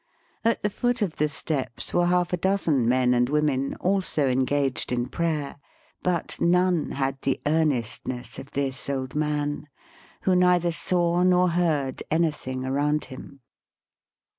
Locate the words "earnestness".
7.45-8.39